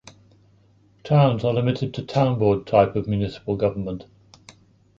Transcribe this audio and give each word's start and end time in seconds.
Towns 1.03 1.43
are 1.43 1.53
limited 1.53 1.93
to 1.93 2.01
town 2.01 2.39
board 2.39 2.65
type 2.65 2.95
of 2.95 3.07
municipal 3.07 3.55
government. 3.55 4.07